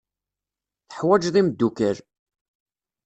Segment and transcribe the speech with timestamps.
[0.89, 1.97] Teḥwajeḍ imeddukal.